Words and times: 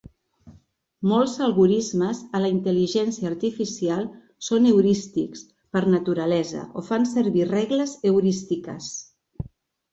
Molts 1.09 1.33
algorismes 1.47 2.21
a 2.37 2.41
la 2.45 2.49
intel·ligència 2.53 3.29
artificial 3.33 4.09
són 4.49 4.67
heurístics 4.71 5.45
per 5.77 5.85
naturalesa, 5.99 6.65
o 6.83 6.87
fan 6.91 7.09
servir 7.15 7.49
regles 7.55 7.97
heurístiques. 8.11 8.93